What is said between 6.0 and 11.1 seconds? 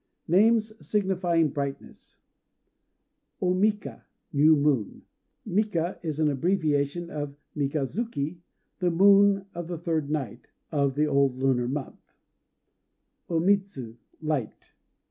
is an abbreviation of Mikazuki, "the moon of the third night" [of the